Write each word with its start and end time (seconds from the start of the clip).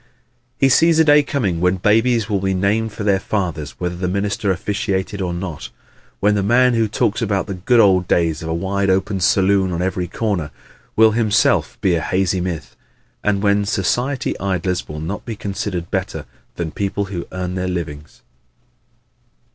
He 0.57 0.67
sees 0.67 0.97
a 0.97 1.03
day 1.03 1.21
coming 1.21 1.59
when 1.61 1.75
babies 1.77 2.27
will 2.27 2.39
be 2.39 2.55
named 2.55 2.91
for 2.91 3.03
their 3.03 3.19
fathers 3.19 3.79
whether 3.79 3.95
the 3.95 4.07
minister 4.07 4.49
officiated 4.49 5.21
or 5.21 5.31
not; 5.31 5.69
when 6.19 6.33
the 6.33 6.41
man 6.41 6.73
who 6.73 6.85
now 6.85 6.89
talks 6.91 7.21
about 7.21 7.45
the 7.45 7.53
"good 7.53 7.79
old 7.79 8.07
days 8.07 8.41
of 8.41 8.49
a 8.49 8.53
wide 8.55 8.89
open 8.89 9.19
saloon 9.19 9.71
on 9.71 9.83
every 9.83 10.07
corner" 10.07 10.49
will 10.95 11.11
himself 11.11 11.79
be 11.81 11.93
a 11.93 12.01
hazy 12.01 12.41
myth; 12.41 12.75
and 13.23 13.43
when 13.43 13.63
society 13.63 14.33
idlers 14.39 14.87
will 14.87 14.99
not 14.99 15.23
be 15.23 15.35
considered 15.35 15.91
better 15.91 16.25
than 16.55 16.71
people 16.71 17.05
who 17.05 17.27
earn 17.31 17.53
their 17.53 17.67
livings. 17.67 18.23